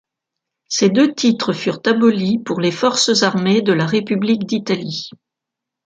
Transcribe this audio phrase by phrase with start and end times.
[0.67, 5.11] Ces deux titres furent abolis pour les forces armées de la République d'Italie.